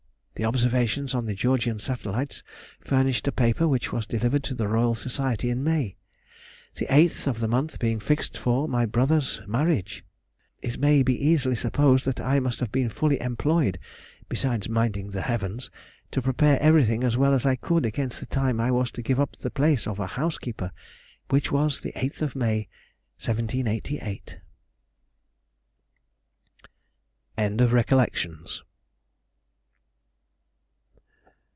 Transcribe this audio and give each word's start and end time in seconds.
The 0.35 0.47
observations 0.47 1.13
on 1.13 1.27
the 1.27 1.35
Georgian 1.35 1.77
satellites 1.77 2.41
furnished 2.79 3.27
a 3.27 3.31
paper 3.31 3.67
which 3.67 3.93
was 3.93 4.07
delivered 4.07 4.43
to 4.45 4.55
the 4.55 4.67
Royal 4.67 4.95
Society 4.95 5.51
in 5.51 5.63
May. 5.63 5.97
The 6.73 6.87
8th 6.87 7.27
of 7.27 7.39
that 7.41 7.47
month 7.47 7.77
being 7.77 7.99
fixed 7.99 8.37
on 8.37 8.41
for 8.41 8.67
my 8.67 8.87
brother's 8.87 9.39
marriage, 9.45 10.03
it 10.59 10.79
may 10.79 11.01
easily 11.01 11.51
be 11.51 11.55
supposed 11.57 12.05
that 12.05 12.19
I 12.19 12.39
must 12.39 12.59
have 12.59 12.71
been 12.71 12.89
fully 12.89 13.21
employed 13.21 13.77
(besides 14.29 14.67
minding 14.67 15.11
the 15.11 15.21
heavens) 15.21 15.69
to 16.09 16.23
prepare 16.23 16.59
everything 16.59 17.03
as 17.03 17.15
well 17.15 17.35
as 17.35 17.45
I 17.45 17.55
could 17.55 17.85
against 17.85 18.19
the 18.19 18.25
time 18.25 18.59
I 18.59 18.71
was 18.71 18.89
to 18.93 19.03
give 19.03 19.19
up 19.19 19.33
the 19.35 19.51
place 19.51 19.85
of 19.85 19.99
a 19.99 20.07
housekeeper, 20.07 20.71
which 21.29 21.51
was 21.51 21.81
the 21.81 21.91
8th 21.91 22.23
of 22.23 22.35
May, 22.35 22.67
1788. 23.19 24.39
END 27.37 27.61
OF 27.61 27.71
RECOLLECTIONS. 27.73 28.63